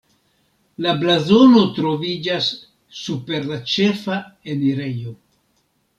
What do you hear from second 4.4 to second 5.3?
enirejo.